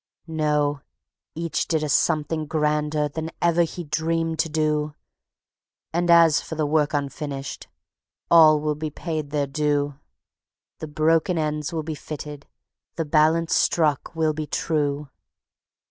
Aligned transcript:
No, 0.25 0.81
each 1.35 1.67
did 1.67 1.83
a 1.83 1.87
Something 1.87 2.47
Grander 2.47 3.07
than 3.07 3.29
ever 3.39 3.61
he 3.61 3.83
dreamed 3.83 4.39
to 4.39 4.49
do; 4.49 4.95
And 5.93 6.09
as 6.09 6.41
for 6.41 6.55
the 6.55 6.65
work 6.65 6.95
unfinished, 6.95 7.67
all 8.31 8.59
will 8.59 8.73
be 8.73 8.89
paid 8.89 9.29
their 9.29 9.45
due; 9.45 9.99
The 10.79 10.87
broken 10.87 11.37
ends 11.37 11.71
will 11.71 11.83
be 11.83 11.93
fitted, 11.93 12.47
the 12.95 13.05
balance 13.05 13.53
struck 13.53 14.15
will 14.15 14.33
be 14.33 14.47
true. 14.47 15.09